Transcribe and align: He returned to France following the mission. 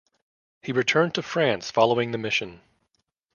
He 0.63 0.71
returned 0.71 1.13
to 1.13 1.21
France 1.21 1.69
following 1.69 2.09
the 2.11 2.17
mission. 2.17 2.61